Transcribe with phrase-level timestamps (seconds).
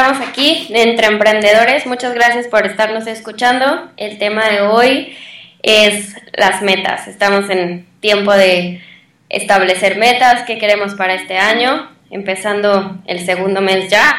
[0.00, 1.86] estamos aquí entre emprendedores.
[1.86, 3.90] Muchas gracias por estarnos escuchando.
[3.98, 5.14] El tema de hoy
[5.62, 7.06] es las metas.
[7.06, 8.82] Estamos en tiempo de
[9.28, 14.16] establecer metas, qué queremos para este año, empezando el segundo mes ya.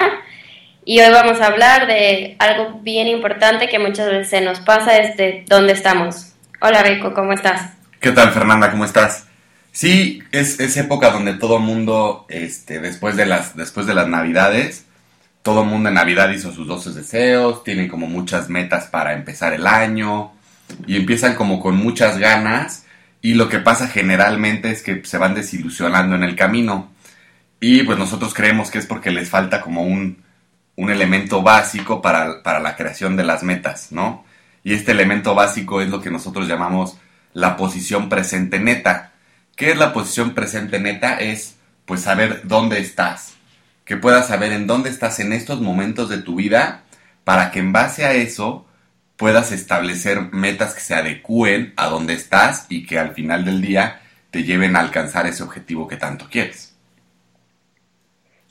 [0.86, 5.18] Y hoy vamos a hablar de algo bien importante que muchas veces nos pasa, es
[5.18, 6.34] de dónde estamos.
[6.59, 7.73] Hola Rico, ¿cómo estás?
[8.00, 8.70] ¿Qué tal Fernanda?
[8.70, 9.26] ¿Cómo estás?
[9.71, 14.85] Sí, es, es época donde todo mundo, este, después de las, después de las navidades,
[15.41, 19.54] todo el mundo en Navidad hizo sus 12 deseos, tienen como muchas metas para empezar
[19.54, 20.32] el año
[20.88, 22.86] y empiezan como con muchas ganas
[23.22, 26.91] y lo que pasa generalmente es que se van desilusionando en el camino
[27.59, 30.23] y pues nosotros creemos que es porque les falta como un,
[30.76, 34.26] un elemento básico para, para la creación de las metas, ¿no?
[34.63, 36.98] Y este elemento básico es lo que nosotros llamamos
[37.34, 39.12] la posición presente neta.
[39.55, 41.20] ¿Qué es la posición presente neta?
[41.20, 43.34] Es pues saber dónde estás,
[43.91, 46.84] que puedas saber en dónde estás en estos momentos de tu vida
[47.25, 48.65] para que en base a eso
[49.17, 53.99] puedas establecer metas que se adecúen a dónde estás y que al final del día
[54.29, 56.73] te lleven a alcanzar ese objetivo que tanto quieres.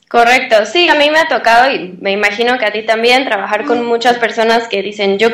[0.07, 3.65] Correcto, sí, a mí me ha tocado y me imagino que a ti también trabajar
[3.65, 5.29] con muchas personas que dicen yo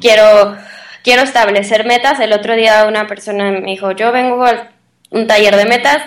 [0.00, 0.56] quiero
[1.02, 2.18] quiero establecer metas.
[2.18, 4.70] El otro día una persona me dijo, yo vengo a
[5.10, 6.00] un taller de metas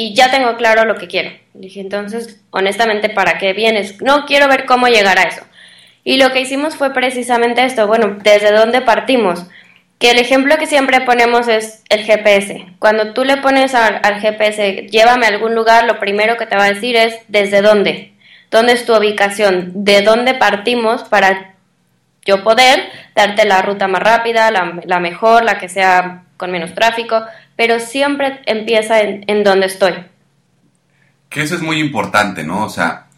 [0.00, 1.32] y ya tengo claro lo que quiero.
[1.54, 4.00] Dije, entonces, honestamente, ¿para qué vienes?
[4.00, 5.42] No, quiero ver cómo llegar a eso.
[6.04, 9.44] Y lo que hicimos fue precisamente esto, bueno, ¿desde dónde partimos?
[9.98, 12.64] Que el ejemplo que siempre ponemos es el GPS.
[12.78, 16.66] Cuando tú le pones al, GPS, llévame a algún lugar, lo primero que te va
[16.66, 18.12] a decir es desde dónde,
[18.52, 21.56] dónde es tu ubicación, de dónde partimos para
[22.24, 26.72] yo poder darte la ruta más rápida, la, la mejor, la que sea con menos
[26.72, 27.24] tráfico,
[27.58, 29.92] pero siempre empieza en, donde estoy.
[31.28, 32.64] Que eso es muy importante, ¿no?
[32.64, 33.08] O sea,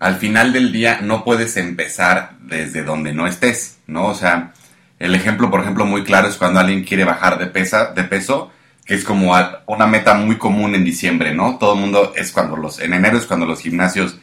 [0.00, 4.06] al final del día no puedes empezar desde donde no estés, ¿no?
[4.06, 4.52] O sea,
[4.98, 8.50] el ejemplo, por ejemplo, muy claro es cuando alguien quiere bajar de, pesa, de peso,
[8.84, 9.32] que es como
[9.66, 11.56] una meta muy común en diciembre, ¿no?
[11.58, 14.18] Todo el mundo es cuando los, en enero es cuando los gimnasios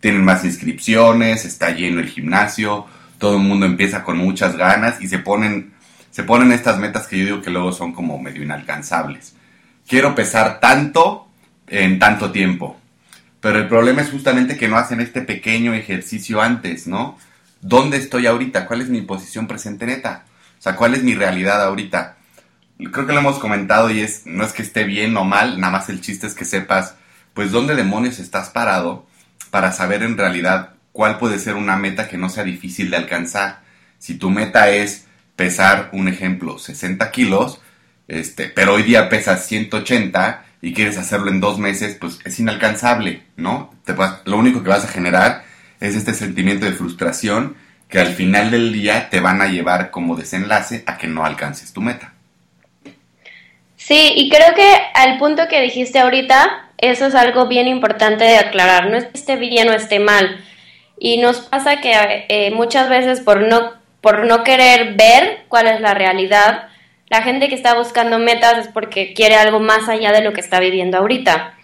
[0.00, 2.86] tienen más inscripciones, está lleno el gimnasio,
[3.18, 5.74] todo el mundo empieza con muchas ganas y se ponen
[6.12, 9.34] se ponen estas metas que yo digo que luego son como medio inalcanzables.
[9.88, 11.26] Quiero pesar tanto
[11.66, 12.76] en tanto tiempo.
[13.40, 17.18] Pero el problema es justamente que no hacen este pequeño ejercicio antes, ¿no?
[17.62, 18.66] ¿Dónde estoy ahorita?
[18.66, 20.24] ¿Cuál es mi posición presente neta?
[20.58, 22.18] O sea, ¿cuál es mi realidad ahorita?
[22.92, 25.72] Creo que lo hemos comentado y es, no es que esté bien o mal, nada
[25.72, 26.94] más el chiste es que sepas,
[27.32, 29.06] pues, dónde demonios estás parado
[29.50, 33.62] para saber en realidad cuál puede ser una meta que no sea difícil de alcanzar.
[33.98, 35.06] Si tu meta es
[35.36, 37.60] pesar, un ejemplo, 60 kilos,
[38.08, 43.22] este, pero hoy día pesas 180 y quieres hacerlo en dos meses, pues es inalcanzable,
[43.36, 43.74] ¿no?
[43.84, 43.94] Te
[44.24, 45.44] lo único que vas a generar
[45.80, 47.56] es este sentimiento de frustración
[47.88, 51.72] que al final del día te van a llevar como desenlace a que no alcances
[51.72, 52.14] tu meta.
[53.76, 58.38] Sí, y creo que al punto que dijiste ahorita, eso es algo bien importante de
[58.38, 58.88] aclarar.
[58.88, 60.42] No es que esté bien o esté mal.
[60.98, 61.92] Y nos pasa que
[62.28, 66.68] eh, muchas veces por no por no querer ver cuál es la realidad.
[67.08, 70.40] La gente que está buscando metas es porque quiere algo más allá de lo que
[70.40, 71.54] está viviendo ahorita.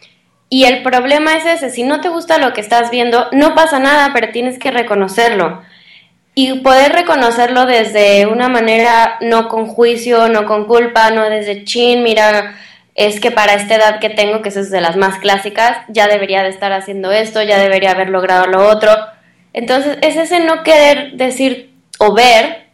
[0.49, 3.79] Y el problema es ese, si no te gusta lo que estás viendo, no pasa
[3.79, 5.63] nada, pero tienes que reconocerlo.
[6.35, 12.03] Y poder reconocerlo desde una manera no con juicio, no con culpa, no desde chin,
[12.03, 12.55] mira,
[12.95, 16.43] es que para esta edad que tengo, que es de las más clásicas, ya debería
[16.43, 18.91] de estar haciendo esto, ya debería haber logrado lo otro.
[19.53, 22.69] Entonces es ese no querer decir o ver,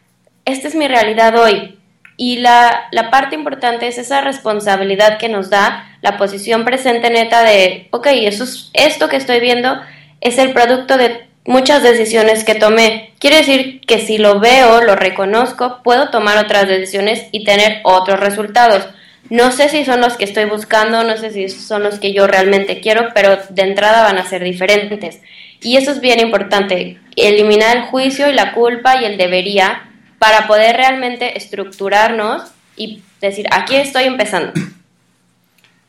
[0.44, 1.78] esta es mi realidad hoy.
[2.16, 7.42] Y la, la, parte importante es esa responsabilidad que nos da la posición presente neta
[7.42, 9.80] de, ok, eso es, esto que estoy viendo
[10.20, 13.12] es el producto de muchas decisiones que tomé.
[13.18, 18.20] Quiere decir que si lo veo, lo reconozco, puedo tomar otras decisiones y tener otros
[18.20, 18.86] resultados.
[19.30, 22.26] No sé si son los que estoy buscando, no sé si son los que yo
[22.26, 25.20] realmente quiero, pero de entrada van a ser diferentes.
[25.64, 29.88] Y eso es bien importante, eliminar el juicio y la culpa y el debería
[30.18, 32.42] para poder realmente estructurarnos
[32.76, 34.52] y decir, aquí estoy empezando.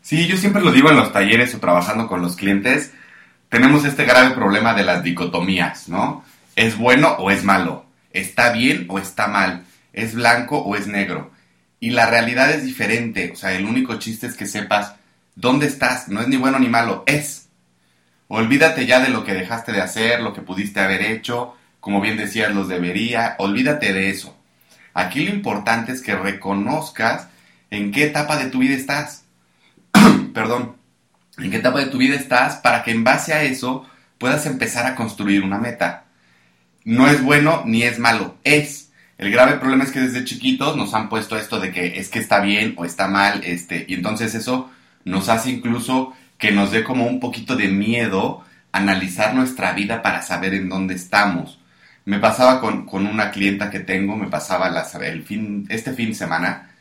[0.01, 2.93] Sí, yo siempre lo digo en los talleres o trabajando con los clientes,
[3.49, 6.23] tenemos este grave problema de las dicotomías, ¿no?
[6.55, 7.85] ¿Es bueno o es malo?
[8.13, 9.63] ¿Está bien o está mal?
[9.91, 11.31] ¿Es blanco o es negro?
[11.81, 14.93] Y la realidad es diferente, o sea, el único chiste es que sepas
[15.35, 17.44] dónde estás, no es ni bueno ni malo, es.
[18.27, 22.17] Olvídate ya de lo que dejaste de hacer, lo que pudiste haber hecho, como bien
[22.17, 24.35] decías, los debería, olvídate de eso.
[24.93, 27.27] Aquí lo importante es que reconozcas
[27.69, 29.25] en qué etapa de tu vida estás.
[30.33, 30.75] Perdón,
[31.37, 33.85] en qué etapa de tu vida estás para que en base a eso
[34.17, 36.05] puedas empezar a construir una meta.
[36.83, 38.91] No es bueno ni es malo, es.
[39.17, 42.19] El grave problema es que desde chiquitos nos han puesto esto de que es que
[42.19, 44.71] está bien o está mal, este, y entonces eso
[45.03, 50.21] nos hace incluso que nos dé como un poquito de miedo analizar nuestra vida para
[50.21, 51.59] saber en dónde estamos.
[52.03, 54.67] Me pasaba con, una clienta que tengo, me pasaba
[55.01, 56.71] el fin, este fin de semana,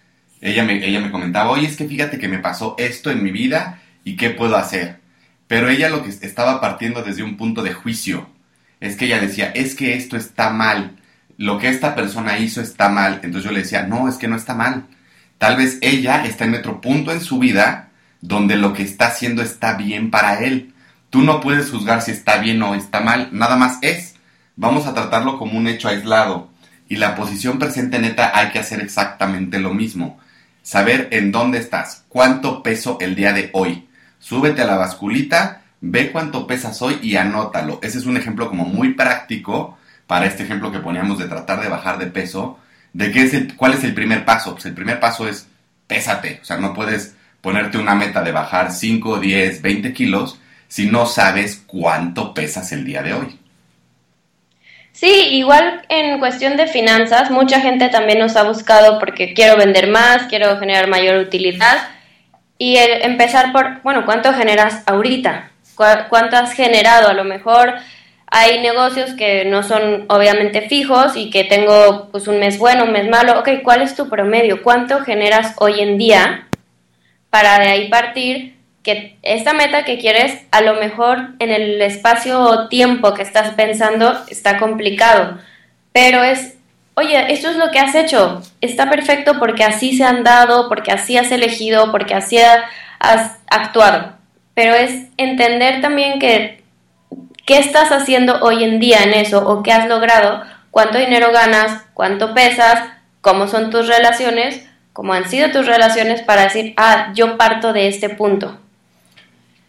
[0.41, 3.31] ella me, ella me comentaba, oye, es que fíjate que me pasó esto en mi
[3.31, 5.01] vida y qué puedo hacer.
[5.47, 8.29] Pero ella lo que estaba partiendo desde un punto de juicio.
[8.81, 10.97] Es que ella decía, es que esto está mal,
[11.39, 13.21] lo que esta persona hizo está mal.
[13.23, 14.87] Entonces yo le decía, no, es que no está mal.
[15.39, 17.91] Tal vez ella está en otro punto en su vida
[18.25, 20.73] donde lo que está haciendo está bien para él.
[21.11, 24.15] Tú no puedes juzgar si está bien o está mal, nada más es.
[24.57, 26.49] Vamos a tratarlo como un hecho aislado.
[26.89, 30.19] Y la posición presente neta hay que hacer exactamente lo mismo.
[30.63, 33.89] Saber en dónde estás, cuánto peso el día de hoy.
[34.19, 37.79] Súbete a la basculita, ve cuánto pesas hoy y anótalo.
[37.83, 39.77] Ese es un ejemplo como muy práctico
[40.07, 42.59] para este ejemplo que poníamos de tratar de bajar de peso.
[42.95, 44.55] ¿De qué es el, cuál es el primer paso?
[44.55, 45.47] Pues el primer paso es
[45.87, 46.39] pésate.
[46.41, 51.05] O sea, no puedes ponerte una meta de bajar 5, 10, 20 kilos si no
[51.05, 53.39] sabes cuánto pesas el día de hoy.
[54.93, 59.89] Sí, igual en cuestión de finanzas, mucha gente también nos ha buscado porque quiero vender
[59.89, 61.89] más, quiero generar mayor utilidad
[62.57, 65.51] y empezar por, bueno, ¿cuánto generas ahorita?
[65.75, 67.09] ¿Cuánto has generado?
[67.09, 67.75] A lo mejor
[68.27, 72.93] hay negocios que no son obviamente fijos y que tengo pues un mes bueno, un
[72.93, 73.39] mes malo.
[73.39, 74.63] Ok, ¿cuál es tu promedio?
[74.63, 76.47] ¿Cuánto generas hoy en día?
[77.35, 78.55] Para de ahí partir
[78.85, 83.55] que esta meta que quieres, a lo mejor en el espacio o tiempo que estás
[83.55, 85.39] pensando está complicado,
[85.93, 86.55] pero es,
[86.95, 90.93] oye, esto es lo que has hecho, está perfecto porque así se han dado, porque
[90.93, 94.13] así has elegido, porque así has actuado,
[94.55, 96.63] pero es entender también que
[97.47, 101.83] qué estás haciendo hoy en día en eso o qué has logrado, cuánto dinero ganas,
[101.95, 102.91] cuánto pesas,
[103.23, 107.89] cómo son tus relaciones, cómo han sido tus relaciones para decir, ah, yo parto de
[107.89, 108.57] este punto.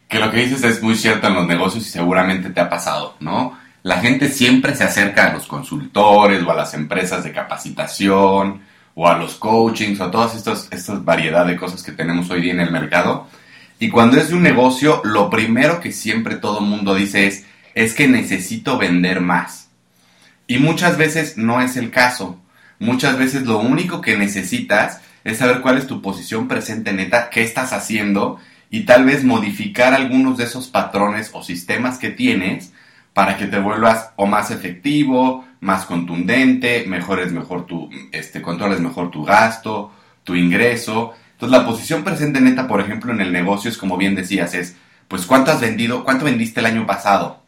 [0.07, 3.15] Que lo que dices es muy cierto en los negocios y seguramente te ha pasado,
[3.19, 3.57] ¿no?
[3.81, 8.61] La gente siempre se acerca a los consultores o a las empresas de capacitación
[8.93, 12.41] o a los coachings o a todas estas, estas variedad de cosas que tenemos hoy
[12.41, 13.27] día en el mercado.
[13.79, 17.95] Y cuando es de un negocio, lo primero que siempre todo mundo dice es, es
[17.95, 19.69] que necesito vender más.
[20.45, 22.39] Y muchas veces no es el caso.
[22.77, 27.43] Muchas veces lo único que necesitas es saber cuál es tu posición presente neta, qué
[27.43, 28.39] estás haciendo
[28.69, 32.71] y tal vez modificar algunos de esos patrones o sistemas que tienes
[33.13, 39.09] para que te vuelvas o más efectivo, más contundente, mejores mejor tu, este, controles mejor
[39.09, 39.91] tu gasto,
[40.23, 41.13] tu ingreso.
[41.31, 44.75] Entonces la posición presente neta, por ejemplo, en el negocio es como bien decías, es,
[45.07, 47.41] pues cuánto has vendido, cuánto vendiste el año pasado.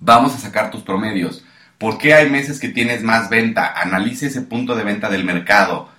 [0.00, 1.44] Vamos a sacar tus promedios.
[1.78, 3.72] ¿Por qué hay meses que tienes más venta?
[3.80, 5.91] Analice ese punto de venta del mercado.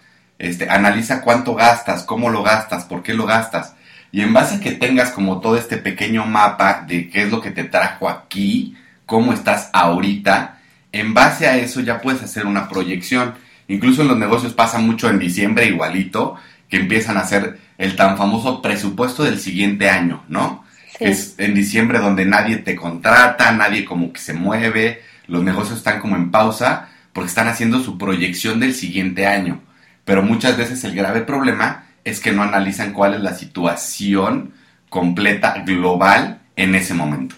[0.44, 3.76] Este, analiza cuánto gastas, cómo lo gastas, por qué lo gastas.
[4.12, 7.40] Y en base a que tengas como todo este pequeño mapa de qué es lo
[7.40, 8.76] que te trajo aquí,
[9.06, 10.60] cómo estás ahorita,
[10.92, 13.36] en base a eso ya puedes hacer una proyección.
[13.70, 16.36] Incluso en los negocios pasa mucho en diciembre igualito,
[16.68, 20.66] que empiezan a hacer el tan famoso presupuesto del siguiente año, ¿no?
[21.00, 26.02] Es en diciembre donde nadie te contrata, nadie como que se mueve, los negocios están
[26.02, 29.62] como en pausa porque están haciendo su proyección del siguiente año
[30.06, 34.54] pero muchas veces el grave problema es que no analizan cuál es la situación
[34.90, 37.36] completa, global, en ese momento.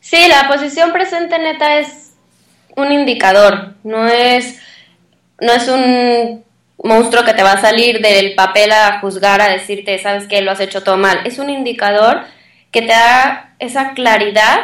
[0.00, 2.12] Sí, la posición presente neta es
[2.76, 4.58] un indicador, no es,
[5.40, 6.44] no es un
[6.82, 10.50] monstruo que te va a salir del papel a juzgar, a decirte, sabes que lo
[10.50, 11.20] has hecho todo mal.
[11.24, 12.24] Es un indicador
[12.70, 14.58] que te da esa claridad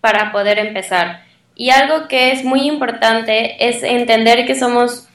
[0.00, 1.24] para poder empezar.
[1.54, 5.05] Y algo que es muy importante es entender que somos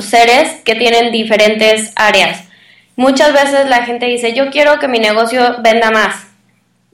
[0.00, 2.44] seres que tienen diferentes áreas.
[2.96, 6.28] Muchas veces la gente dice, yo quiero que mi negocio venda más.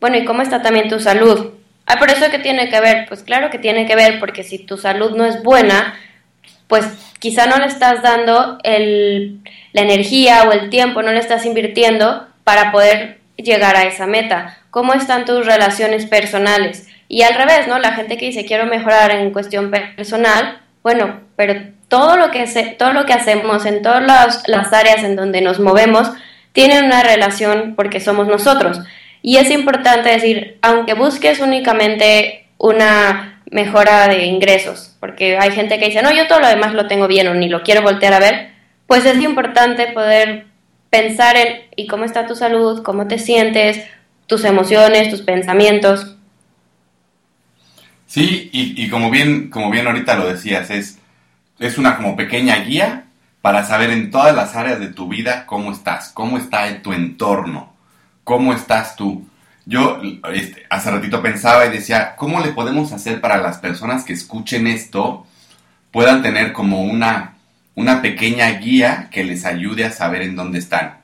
[0.00, 1.50] Bueno, ¿y cómo está también tu salud?
[1.86, 3.06] Ah, por eso que tiene que ver.
[3.08, 5.94] Pues claro que tiene que ver, porque si tu salud no es buena,
[6.68, 6.86] pues
[7.18, 9.40] quizá no le estás dando el,
[9.72, 14.58] la energía o el tiempo, no le estás invirtiendo para poder llegar a esa meta.
[14.70, 16.88] ¿Cómo están tus relaciones personales?
[17.08, 17.78] Y al revés, ¿no?
[17.78, 21.60] La gente que dice quiero mejorar en cuestión personal, bueno, pero
[21.90, 22.46] todo lo que,
[22.78, 26.08] todo lo que hacemos en todas las, áreas en donde nos movemos
[26.52, 28.80] tiene una relación porque somos nosotros.
[29.22, 35.86] Y es importante decir, aunque busques únicamente una mejora de ingresos, porque hay gente que
[35.86, 38.20] dice, no, yo todo lo demás lo tengo bien o ni lo quiero voltear a
[38.20, 38.50] ver,
[38.86, 40.46] pues es importante poder
[40.90, 43.84] pensar en y cómo está tu salud, cómo te sientes,
[44.28, 46.16] tus emociones, tus pensamientos.
[48.06, 50.99] Sí, y, como bien, como bien ahorita lo decías, es,
[51.60, 53.04] es una como pequeña guía
[53.42, 56.92] para saber en todas las áreas de tu vida cómo estás, cómo está en tu
[56.92, 57.74] entorno,
[58.24, 59.28] cómo estás tú.
[59.66, 60.00] Yo
[60.32, 64.66] este, hace ratito pensaba y decía, ¿cómo le podemos hacer para las personas que escuchen
[64.66, 65.26] esto
[65.92, 67.34] puedan tener como una,
[67.74, 71.00] una pequeña guía que les ayude a saber en dónde están?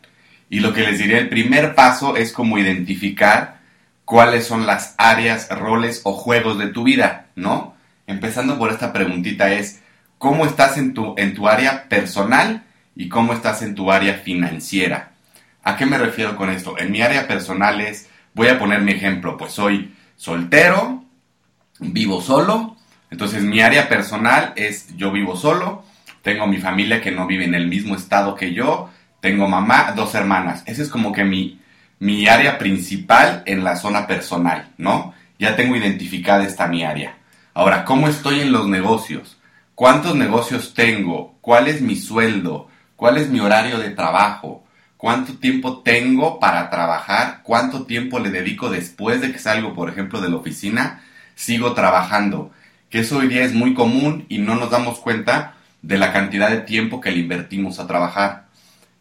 [0.49, 3.59] Y lo que les diré, el primer paso es como identificar
[4.07, 7.75] cuáles son las áreas, roles o juegos de tu vida, ¿no?
[8.07, 9.81] Empezando por esta preguntita es,
[10.19, 15.13] ¿cómo estás en tu, en tu área personal y cómo estás en tu área financiera?
[15.63, 16.79] ¿A qué me refiero con esto?
[16.79, 21.05] En mi área personal es, voy a poner mi ejemplo, pues soy soltero,
[21.81, 22.77] vivo solo,
[23.11, 25.85] entonces mi área personal es yo vivo solo,
[26.23, 30.15] tengo mi familia que no vive en el mismo estado que yo, tengo mamá, dos
[30.15, 31.61] hermanas, ese es como que mi,
[31.99, 35.15] mi área principal en la zona personal, ¿no?
[35.39, 37.17] Ya tengo identificada esta mi área.
[37.55, 39.36] Ahora, ¿cómo estoy en los negocios?
[39.77, 41.39] ¿Cuántos negocios tengo?
[41.41, 42.69] ¿Cuál es mi sueldo?
[42.97, 44.65] ¿Cuál es mi horario de trabajo?
[44.97, 47.43] ¿Cuánto tiempo tengo para trabajar?
[47.45, 51.05] ¿Cuánto tiempo le dedico después de que salgo, por ejemplo, de la oficina?
[51.37, 52.51] Sigo trabajando.
[52.91, 56.51] Que eso hoy día es muy común y no nos damos cuenta de la cantidad
[56.51, 58.47] de tiempo que le invertimos a trabajar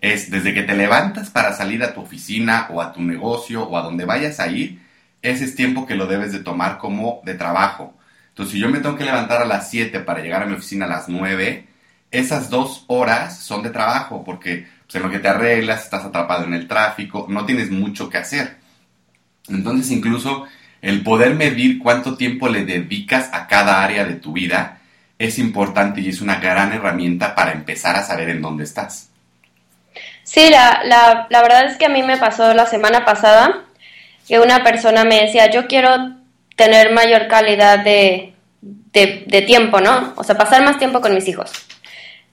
[0.01, 3.77] es desde que te levantas para salir a tu oficina o a tu negocio o
[3.77, 4.82] a donde vayas a ir,
[5.22, 7.96] ese es tiempo que lo debes de tomar como de trabajo.
[8.36, 10.84] Entonces, si yo me tengo que levantar a las 7 para llegar a mi oficina
[10.84, 11.68] a las 9,
[12.12, 16.44] esas dos horas son de trabajo porque pues, en lo que te arreglas, estás atrapado
[16.44, 18.58] en el tráfico, no tienes mucho que hacer.
[19.48, 20.48] Entonces, incluso
[20.82, 24.80] el poder medir cuánto tiempo le dedicas a cada área de tu vida
[25.18, 29.12] es importante y es una gran herramienta para empezar a saber en dónde estás.
[30.24, 33.63] Sí, la, la, la verdad es que a mí me pasó la semana pasada
[34.27, 36.14] que una persona me decía, yo quiero
[36.56, 40.14] tener mayor calidad de, de, tiempo, ¿no?
[40.16, 41.52] O sea, pasar más tiempo con mis hijos.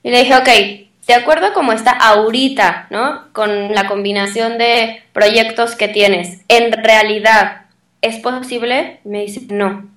[0.01, 0.47] Y le dije, ok,
[1.07, 3.31] de acuerdo a cómo está ahorita, ¿no?
[3.33, 7.63] Con la combinación de proyectos que tienes, ¿en realidad
[8.01, 8.99] es posible?
[9.03, 9.89] Me dice, no.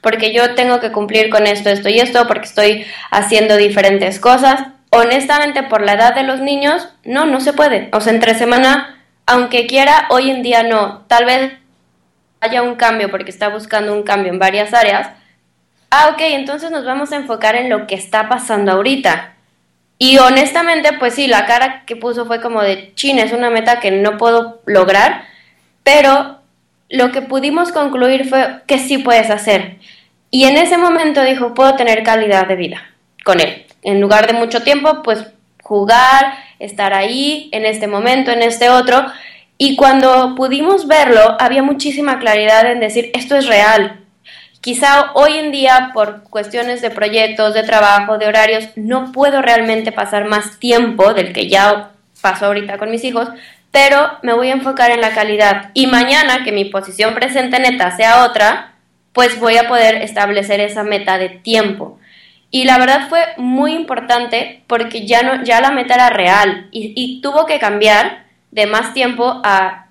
[0.00, 4.68] Porque yo tengo que cumplir con esto, esto y esto, porque estoy haciendo diferentes cosas
[4.90, 7.88] honestamente por la edad de los niños, no, no se puede.
[7.92, 11.04] O sea, entre semana, aunque quiera, hoy en día no.
[11.08, 11.52] Tal vez
[12.40, 15.10] haya un cambio porque está buscando un cambio en varias áreas.
[15.90, 19.34] Ah, ok, entonces nos vamos a enfocar en lo que está pasando ahorita.
[19.98, 23.80] Y honestamente, pues sí, la cara que puso fue como de, chin, es una meta
[23.80, 25.24] que no puedo lograr,
[25.82, 26.38] pero
[26.88, 29.76] lo que pudimos concluir fue que sí puedes hacer.
[30.30, 32.82] Y en ese momento dijo, puedo tener calidad de vida
[33.24, 35.26] con él en lugar de mucho tiempo, pues
[35.62, 39.04] jugar, estar ahí, en este momento, en este otro.
[39.58, 44.00] Y cuando pudimos verlo, había muchísima claridad en decir, esto es real.
[44.60, 49.92] Quizá hoy en día, por cuestiones de proyectos, de trabajo, de horarios, no puedo realmente
[49.92, 53.28] pasar más tiempo del que ya paso ahorita con mis hijos,
[53.70, 55.70] pero me voy a enfocar en la calidad.
[55.74, 58.74] Y mañana, que mi posición presente neta sea otra,
[59.12, 61.98] pues voy a poder establecer esa meta de tiempo.
[62.50, 67.20] Y la verdad fue muy importante porque ya, no, ya la meta era real y,
[67.20, 69.86] tuvo que cambiar de más tiempo a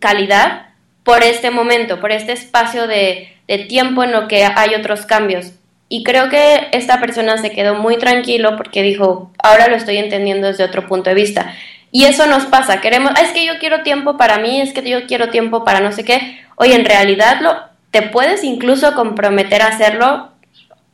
[0.00, 0.66] calidad
[1.04, 3.28] por este momento, por este espacio de,
[3.68, 5.52] tiempo en lo que hay otros cambios.
[5.88, 10.46] Y creo que esta persona se quedó muy tranquilo porque dijo, ahora lo estoy entendiendo
[10.46, 11.54] desde otro punto de vista.
[11.90, 15.06] Y eso nos pasa, queremos, es que yo quiero tiempo para mí, es que yo
[15.06, 16.40] quiero tiempo para no sé qué.
[16.56, 17.54] Oye, en realidad lo,
[17.90, 20.30] te puedes incluso comprometer a hacerlo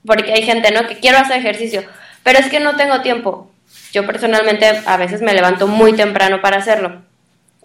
[0.04, 0.88] porque hay gente, ¿no?
[0.88, 1.84] Que quiero hacer ejercicio,
[2.24, 3.48] pero es que no tengo tiempo.
[3.92, 7.02] Yo personalmente a veces me levanto muy temprano para hacerlo.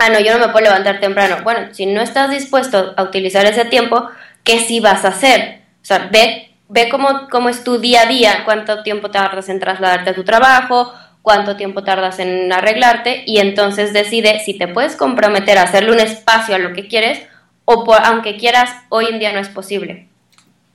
[0.03, 1.37] Ah, no, yo no me puedo levantar temprano.
[1.45, 4.09] Bueno, si no estás dispuesto a utilizar ese tiempo,
[4.43, 5.61] ¿qué sí vas a hacer?
[5.81, 9.61] O sea, ve, ve cómo, cómo es tu día a día, cuánto tiempo tardas en
[9.61, 10.91] trasladarte a tu trabajo,
[11.21, 16.01] cuánto tiempo tardas en arreglarte y entonces decide si te puedes comprometer a hacerle un
[16.01, 17.21] espacio a lo que quieres
[17.63, 20.09] o por, aunque quieras, hoy en día no es posible.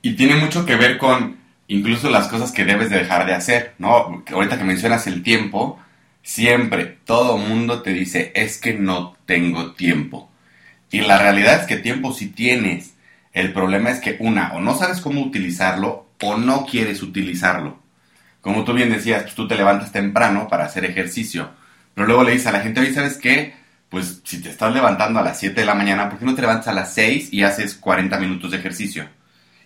[0.01, 3.73] Y tiene mucho que ver con incluso las cosas que debes de dejar de hacer,
[3.77, 4.23] ¿no?
[4.33, 5.79] Ahorita que mencionas el tiempo,
[6.23, 10.29] siempre todo mundo te dice, es que no tengo tiempo.
[10.91, 12.95] Y la realidad es que tiempo sí tienes.
[13.33, 17.79] El problema es que una, o no sabes cómo utilizarlo, o no quieres utilizarlo.
[18.41, 21.51] Como tú bien decías, pues tú te levantas temprano para hacer ejercicio,
[21.93, 23.53] pero luego le dices a la gente, oye, ¿sabes qué?
[23.89, 26.41] Pues si te estás levantando a las 7 de la mañana, ¿por qué no te
[26.41, 29.07] levantas a las 6 y haces 40 minutos de ejercicio?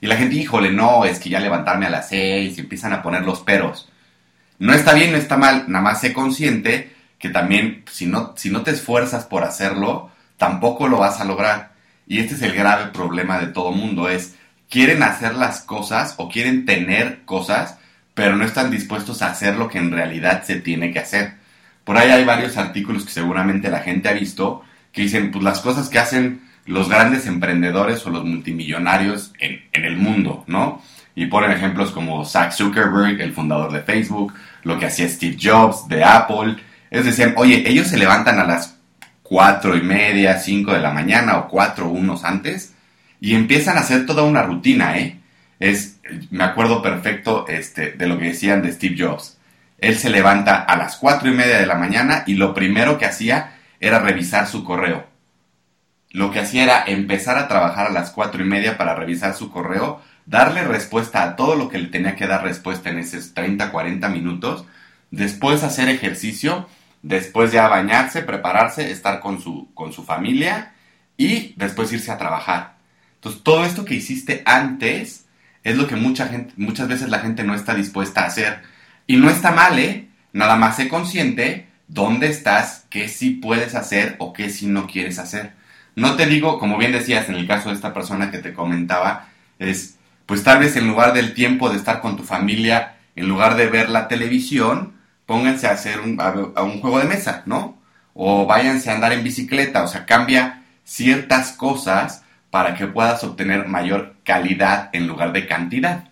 [0.04, 3.02] Y la gente, híjole, no, es que ya levantarme a las seis y empiezan a
[3.02, 3.88] poner los peros.
[4.60, 8.50] No está bien, no está mal, nada más sé consciente que también si no, si
[8.50, 11.72] no te esfuerzas por hacerlo, tampoco lo vas a lograr.
[12.06, 14.36] Y este es el grave problema de todo mundo, es
[14.70, 17.78] quieren hacer las cosas o quieren tener cosas,
[18.14, 21.36] pero no están dispuestos a hacer lo que en realidad se tiene que hacer.
[21.84, 25.62] Por ahí hay varios artículos que seguramente la gente ha visto que dicen, pues las
[25.62, 30.82] cosas que hacen los grandes emprendedores o los multimillonarios en, en el mundo, ¿no?
[31.16, 35.88] Y ponen ejemplos como Zach Zuckerberg, el fundador de Facebook, lo que hacía Steve Jobs
[35.88, 36.56] de Apple.
[36.90, 38.78] Es decir, oye, ellos se levantan a las
[39.22, 42.74] cuatro y media, cinco de la mañana o cuatro unos antes
[43.20, 45.20] y empiezan a hacer toda una rutina, ¿eh?
[45.60, 49.38] Es, me acuerdo perfecto este, de lo que decían de Steve Jobs.
[49.78, 53.06] Él se levanta a las cuatro y media de la mañana y lo primero que
[53.06, 55.08] hacía era revisar su correo.
[56.12, 59.50] Lo que hacía era empezar a trabajar a las cuatro y media para revisar su
[59.50, 63.72] correo darle respuesta a todo lo que le tenía que dar respuesta en esos 30,
[63.72, 64.66] 40 minutos,
[65.12, 66.68] después hacer ejercicio,
[67.02, 70.74] después ya bañarse, prepararse, estar con su, con su familia
[71.18, 72.78] y después irse a trabajar.
[73.16, 75.26] Entonces, todo esto que hiciste antes
[75.64, 78.62] es lo que mucha gente, muchas veces la gente no está dispuesta a hacer.
[79.08, 80.10] Y no está mal, ¿eh?
[80.34, 85.20] Nada más sé consciente dónde estás, qué sí puedes hacer o qué sí no quieres
[85.20, 85.54] hacer.
[85.96, 89.30] No te digo, como bien decías en el caso de esta persona que te comentaba,
[89.60, 89.93] es
[90.26, 93.68] pues tal vez en lugar del tiempo de estar con tu familia, en lugar de
[93.68, 96.18] ver la televisión, pónganse a hacer un,
[96.82, 97.78] juego de mesa, ¿no?
[98.14, 103.68] O váyanse a andar en bicicleta, o sea, cambia ciertas cosas para que puedas obtener
[103.68, 106.04] mayor calidad en lugar de cantidad.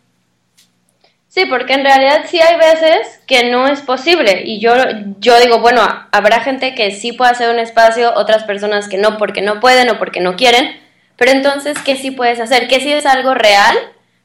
[1.28, 4.44] Sí, porque en realidad sí hay veces que no es posible.
[4.46, 4.74] Y yo,
[5.20, 9.18] yo digo, bueno, habrá gente que sí puede hacer un espacio, otras personas que no
[9.18, 10.82] porque no pueden o porque no quieren.
[11.16, 12.68] Pero entonces, ¿qué sí puedes hacer?
[12.68, 13.78] ¿Qué sí es algo real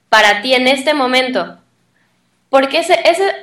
[0.09, 1.59] para ti en este momento.
[2.49, 2.95] Porque eso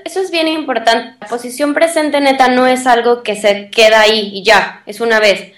[0.05, 1.17] es bien importante.
[1.20, 5.20] La posición presente neta no es algo que se queda ahí y ya, es una
[5.20, 5.51] vez.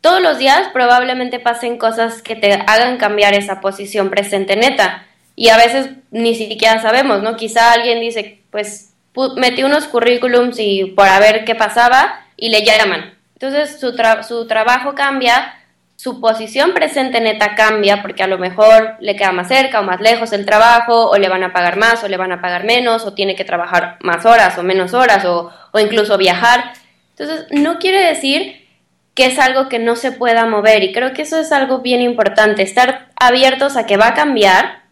[0.00, 5.06] Todos los días probablemente pasen cosas que te hagan cambiar esa posición presente neta.
[5.36, 7.36] Y a veces ni siquiera sabemos, ¿no?
[7.36, 8.92] Quizá alguien dice, pues
[9.36, 13.14] metí unos currículums y por a ver qué pasaba y le llaman.
[13.34, 15.54] Entonces su trabajo cambia
[16.02, 20.00] su posición presente neta cambia porque a lo mejor le queda más cerca o más
[20.00, 23.06] lejos el trabajo, o le van a pagar más o le van a pagar menos,
[23.06, 26.72] o tiene que trabajar más horas o menos horas, o, o incluso viajar.
[27.10, 28.66] Entonces, no quiere decir
[29.14, 32.00] que es algo que no se pueda mover y creo que eso es algo bien
[32.00, 34.82] importante, estar abiertos a que va a cambiar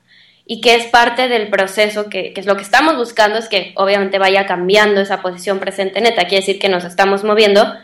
[0.47, 3.73] y que es parte del proceso, que, que, es lo que estamos buscando, es que
[3.75, 7.75] obviamente vaya cambiando esa posición presente neta, quiere decir que nos estamos moviendo,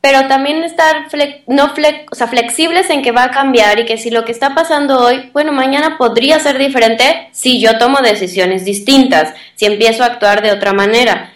[0.00, 1.08] pero también estar
[1.48, 5.30] no flexibles en que va a cambiar y que si lo que está pasando hoy,
[5.32, 10.52] bueno, mañana podría ser diferente si yo tomo decisiones distintas, si empiezo a actuar de
[10.52, 11.32] otra manera.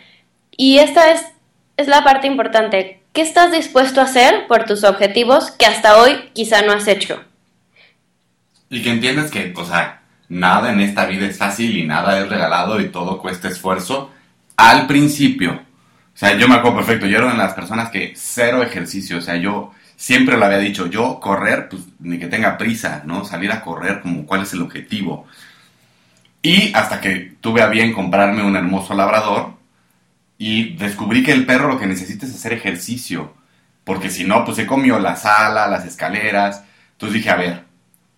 [0.56, 1.24] Y esta es,
[1.76, 3.00] es la parte importante.
[3.12, 7.22] ¿Qué estás dispuesto a hacer por tus objetivos que hasta hoy quizá no has hecho?
[8.70, 12.28] Y que entiendas que, o sea, nada en esta vida es fácil y nada es
[12.28, 14.10] regalado y todo cuesta esfuerzo
[14.56, 15.60] al principio
[16.26, 19.20] sea, yo me acuerdo perfecto, yo era una de las personas que cero ejercicio, o
[19.20, 23.24] sea, yo siempre lo había dicho, yo correr, pues ni que tenga prisa, ¿no?
[23.24, 25.26] Salir a correr como cuál es el objetivo.
[26.40, 29.54] Y hasta que tuve a bien comprarme un hermoso labrador
[30.38, 33.34] y descubrí que el perro lo que necesita es hacer ejercicio,
[33.84, 36.64] porque si no, pues se comió la sala, las escaleras.
[36.92, 37.64] Entonces dije, a ver,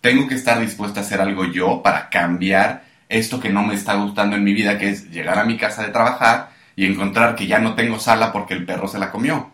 [0.03, 3.95] tengo que estar dispuesto a hacer algo yo para cambiar esto que no me está
[3.95, 7.47] gustando en mi vida, que es llegar a mi casa de trabajar y encontrar que
[7.47, 9.51] ya no tengo sala porque el perro se la comió.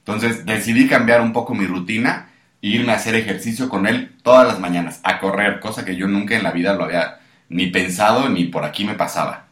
[0.00, 2.30] Entonces decidí cambiar un poco mi rutina
[2.62, 6.08] e irme a hacer ejercicio con él todas las mañanas, a correr, cosa que yo
[6.08, 9.46] nunca en la vida lo había ni pensado ni por aquí me pasaba.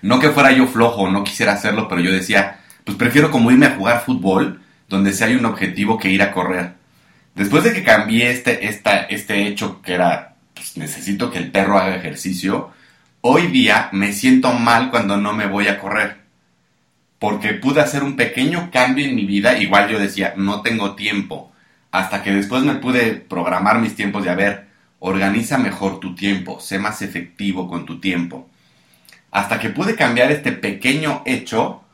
[0.00, 3.66] No que fuera yo flojo, no quisiera hacerlo, pero yo decía, pues prefiero como irme
[3.66, 6.74] a jugar fútbol, donde si hay un objetivo que ir a correr.
[7.34, 11.78] Después de que cambié este, esta, este hecho que era, pues necesito que el perro
[11.78, 12.71] haga ejercicio,
[13.24, 16.22] Hoy día me siento mal cuando no me voy a correr,
[17.20, 21.52] porque pude hacer un pequeño cambio en mi vida, igual yo decía, no tengo tiempo,
[21.92, 24.66] hasta que después me pude programar mis tiempos de, a ver,
[24.98, 28.48] organiza mejor tu tiempo, sé más efectivo con tu tiempo.
[29.30, 31.84] Hasta que pude cambiar este pequeño hecho,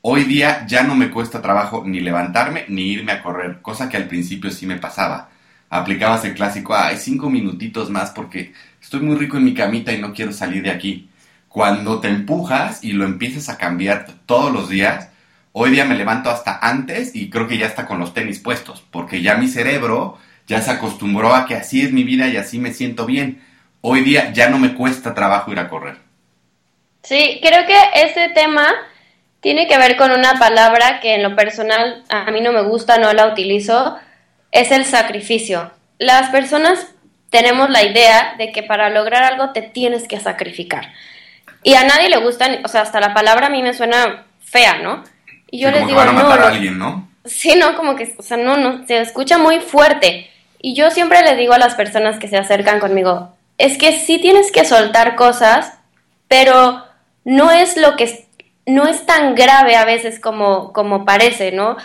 [0.00, 3.96] hoy día ya no me cuesta trabajo ni levantarme ni irme a correr, cosa que
[3.96, 5.31] al principio sí me pasaba.
[5.74, 9.98] Aplicabas el clásico, hay cinco minutitos más porque estoy muy rico en mi camita y
[9.98, 11.08] no quiero salir de aquí.
[11.48, 15.08] Cuando te empujas y lo empiezas a cambiar todos los días,
[15.52, 18.84] hoy día me levanto hasta antes y creo que ya está con los tenis puestos,
[18.90, 22.58] porque ya mi cerebro ya se acostumbró a que así es mi vida y así
[22.58, 23.42] me siento bien.
[23.80, 25.96] Hoy día ya no me cuesta trabajo ir a correr.
[27.02, 28.68] Sí, creo que este tema
[29.40, 32.98] tiene que ver con una palabra que en lo personal a mí no me gusta,
[32.98, 33.96] no la utilizo,
[34.52, 35.72] es el sacrificio.
[35.98, 36.86] Las personas
[37.30, 40.92] tenemos la idea de que para lograr algo te tienes que sacrificar.
[41.64, 44.78] Y a nadie le gustan, o sea, hasta la palabra a mí me suena fea,
[44.78, 45.02] ¿no?
[45.50, 47.08] Y yo les digo, a matar a alguien, ¿no?
[47.24, 50.30] Sí, no, como que, o sea, no, no, se escucha muy fuerte.
[50.60, 54.18] Y yo siempre le digo a las personas que se acercan conmigo, es que sí
[54.18, 55.72] tienes que soltar cosas,
[56.28, 56.84] pero
[57.24, 58.26] no es lo que
[58.66, 61.76] no es tan grave a veces como, como parece, ¿no?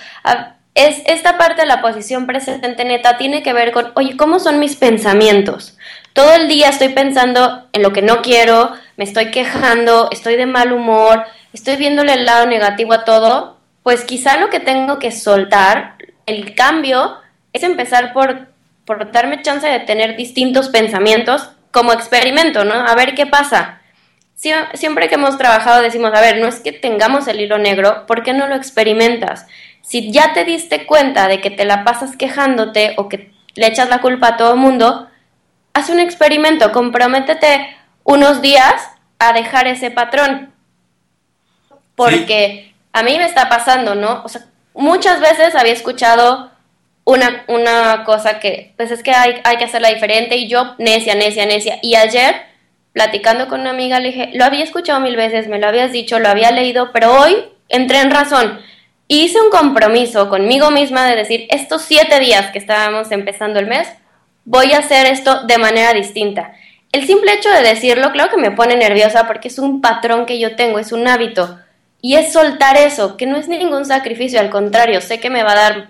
[0.77, 4.59] Es, esta parte de la posición presente neta tiene que ver con, oye, ¿cómo son
[4.59, 5.75] mis pensamientos?
[6.13, 10.45] Todo el día estoy pensando en lo que no quiero, me estoy quejando, estoy de
[10.45, 15.11] mal humor, estoy viéndole el lado negativo a todo, pues quizá lo que tengo que
[15.11, 15.95] soltar,
[16.27, 17.17] el cambio,
[17.53, 18.47] es empezar por,
[18.85, 22.75] por darme chance de tener distintos pensamientos como experimento, ¿no?
[22.75, 23.81] A ver qué pasa.
[24.35, 28.21] Siempre que hemos trabajado decimos, a ver, no es que tengamos el hilo negro, ¿por
[28.21, 29.47] qué no lo experimentas?
[29.87, 33.87] Si ya te diste cuenta de que te la pasas quejándote o que le echas
[33.87, 35.07] la culpa a todo el mundo,
[35.73, 37.73] haz un experimento, comprométete
[38.03, 40.51] unos días a dejar ese patrón.
[41.95, 44.23] Porque a mí me está pasando, ¿no?
[44.25, 44.41] O sea,
[44.73, 46.51] muchas veces había escuchado
[47.05, 51.15] una, una cosa que, pues es que hay, hay que hacerla diferente y yo necia,
[51.15, 51.79] necia, necia.
[51.81, 52.35] Y ayer,
[52.91, 56.19] platicando con una amiga, le dije, lo había escuchado mil veces, me lo habías dicho,
[56.19, 57.37] lo había leído, pero hoy
[57.69, 58.59] entré en razón.
[59.07, 63.87] Hice un compromiso conmigo misma de decir, estos siete días que estábamos empezando el mes,
[64.43, 66.53] voy a hacer esto de manera distinta.
[66.91, 70.39] El simple hecho de decirlo, claro que me pone nerviosa porque es un patrón que
[70.39, 71.59] yo tengo, es un hábito.
[72.01, 75.53] Y es soltar eso, que no es ningún sacrificio, al contrario, sé que me va
[75.53, 75.89] a dar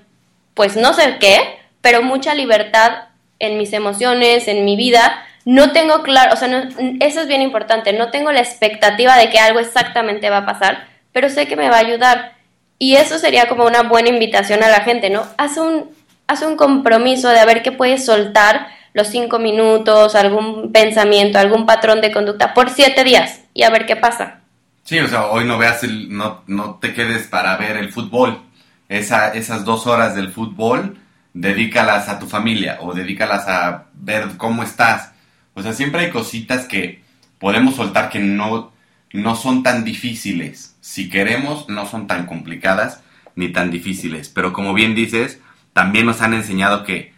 [0.54, 1.40] pues no sé qué,
[1.82, 3.06] pero mucha libertad
[3.40, 5.24] en mis emociones, en mi vida.
[5.46, 9.40] No tengo claro, o sea, eso es bien importante, no tengo la expectativa de que
[9.40, 12.37] algo exactamente va a pasar, pero sé que me va a ayudar.
[12.80, 15.24] Y eso sería como una buena invitación a la gente, ¿no?
[15.38, 15.90] Haz un,
[16.28, 21.66] haz un compromiso de a ver qué puedes soltar los cinco minutos, algún pensamiento, algún
[21.66, 24.42] patrón de conducta por siete días y a ver qué pasa.
[24.84, 28.42] Sí, o sea, hoy no veas el, no, no te quedes para ver el fútbol
[28.90, 30.98] esa, esas dos horas del fútbol,
[31.34, 35.12] dedícalas a tu familia o dedícalas a ver cómo estás.
[35.54, 37.04] O sea, siempre hay cositas que
[37.40, 38.72] podemos soltar que no,
[39.14, 40.76] no son tan difíciles.
[40.82, 43.02] Si queremos, no son tan complicadas
[43.36, 44.30] ni tan difíciles.
[44.30, 45.40] Pero como bien dices,
[45.74, 47.14] también nos han enseñado que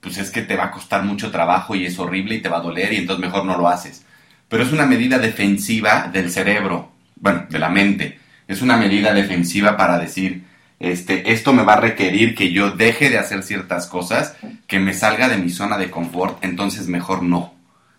[0.00, 2.58] pues es que te va a costar mucho trabajo y es horrible y te va
[2.58, 4.04] a doler y entonces mejor no lo haces.
[4.48, 8.18] Pero es una medida defensiva del cerebro, bueno, de la mente.
[8.48, 10.44] Es una medida defensiva para decir,
[10.80, 14.94] este, esto me va a requerir que yo deje de hacer ciertas cosas, que me
[14.94, 17.54] salga de mi zona de confort, entonces mejor no.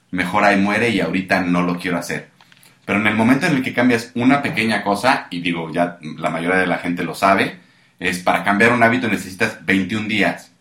[0.10, 2.31] Mejor ahí muere y ahorita no lo quiero hacer.
[2.92, 6.30] Pero en el momento en el que cambias una pequeña cosa, y digo, ya la
[6.30, 7.58] mayoría de la gente lo sabe,
[8.02, 10.52] es para cambiar un hábito necesitas 21 días.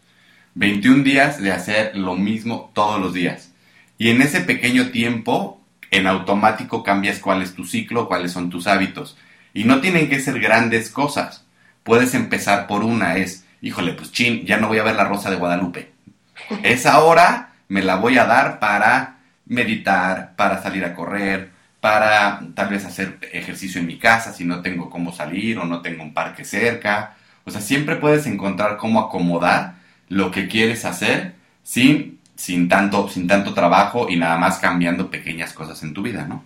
[0.55, 3.51] 21 días de hacer lo mismo todos los días.
[3.99, 8.69] Y en ese pequeño tiempo, en automático cambias cuál es tu ciclo, cuáles son tus
[8.69, 9.19] hábitos.
[9.53, 11.45] Y no tienen que ser grandes cosas
[11.83, 15.31] puedes empezar por una, es, híjole, pues chin, ya no voy a ver la Rosa
[15.31, 15.91] de Guadalupe.
[16.63, 19.17] Esa hora me la voy a dar para
[19.47, 24.61] meditar, para salir a correr, para tal vez hacer ejercicio en mi casa si no
[24.61, 27.17] tengo cómo salir o no tengo un parque cerca.
[27.45, 29.75] O sea, siempre puedes encontrar cómo acomodar
[30.09, 35.53] lo que quieres hacer sin, sin, tanto, sin tanto trabajo y nada más cambiando pequeñas
[35.53, 36.45] cosas en tu vida, ¿no?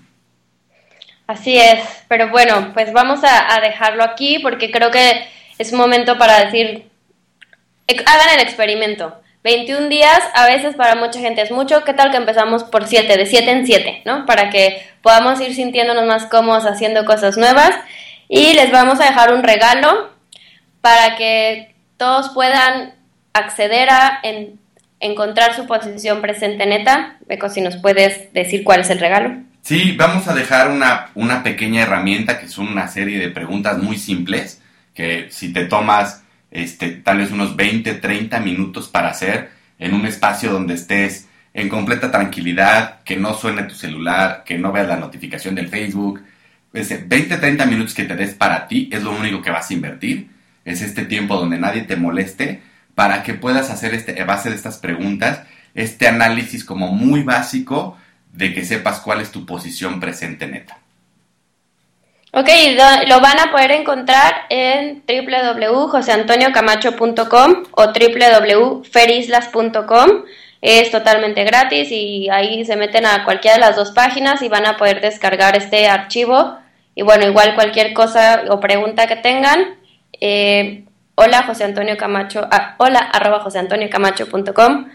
[1.27, 5.27] Así es, pero bueno, pues vamos a, dejarlo aquí porque creo que
[5.59, 6.90] es un momento para decir,
[7.88, 9.20] hagan el experimento.
[9.42, 13.16] 21 días, a veces para mucha gente es mucho, ¿qué tal que empezamos por 7,
[13.16, 14.27] de 7 en 7, ¿no?
[14.27, 17.70] Para que podamos ir sintiéndonos más cómodos haciendo cosas nuevas.
[18.28, 20.10] Y les vamos a dejar un regalo
[20.80, 22.94] para que todos puedan
[23.34, 24.20] acceder a
[24.98, 27.18] encontrar su posición presente neta.
[27.26, 29.36] Beco, si nos puedes decir cuál es el regalo.
[29.62, 33.98] Sí, vamos a dejar una, una pequeña herramienta que son una serie de preguntas muy
[33.98, 34.60] simples
[34.94, 40.06] que si te tomas este, tal vez unos 20, 30 minutos para hacer en un
[40.06, 44.96] espacio donde estés en completa tranquilidad, que no suene tu celular, que no veas la
[44.96, 46.20] notificación del Facebook.
[46.72, 49.74] Ese 20, 30 minutos que te des para ti es lo único que vas a
[49.74, 50.30] invertir.
[50.64, 52.60] Es este tiempo donde nadie te moleste
[52.96, 55.42] para que puedas hacer este, a base de estas preguntas,
[55.74, 57.96] este análisis como muy básico
[58.32, 60.78] de que sepas cuál es tu posición presente neta.
[62.32, 62.48] Ok,
[63.06, 70.24] lo van a poder encontrar en www.joseantoniocamacho.com o www.ferislas.com.
[70.66, 74.64] Es totalmente gratis y ahí se meten a cualquiera de las dos páginas y van
[74.64, 76.57] a poder descargar este archivo.
[76.94, 79.74] Y bueno, igual cualquier cosa o pregunta que tengan,
[80.22, 80.85] eh,
[81.16, 84.87] hola José Antonio Camacho, ah, hola arroba joseantoniocamacho.com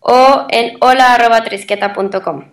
[0.00, 2.50] o en hola.trisqueta.com.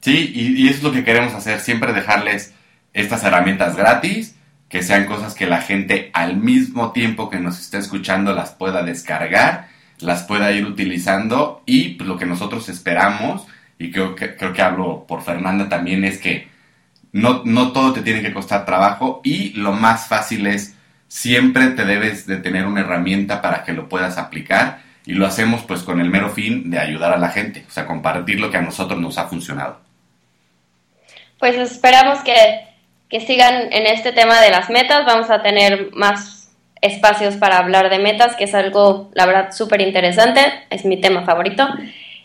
[0.00, 2.54] Sí, y, y eso es lo que queremos hacer, siempre dejarles
[2.94, 4.36] estas herramientas gratis,
[4.70, 8.82] que sean cosas que la gente al mismo tiempo que nos esté escuchando las pueda
[8.82, 9.68] descargar,
[10.00, 13.46] las pueda ir utilizando y pues, lo que nosotros esperamos,
[13.78, 16.48] y creo que, creo que hablo por Fernanda también, es que
[17.12, 20.74] no, no todo te tiene que costar trabajo y lo más fácil es
[21.08, 25.62] siempre te debes de tener una herramienta para que lo puedas aplicar y lo hacemos
[25.62, 28.58] pues con el mero fin de ayudar a la gente, o sea, compartir lo que
[28.58, 29.80] a nosotros nos ha funcionado.
[31.38, 32.34] Pues esperamos que,
[33.08, 36.37] que sigan en este tema de las metas, vamos a tener más
[36.80, 41.24] espacios para hablar de metas, que es algo, la verdad, súper interesante, es mi tema
[41.24, 41.66] favorito.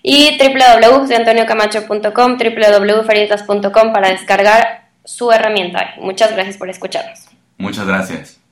[0.02, 5.96] Y www.antoniocamacho.com, www.feritas.com para descargar su herramienta.
[6.00, 7.22] Muchas gracias por escucharnos.
[7.58, 8.43] Muchas gracias.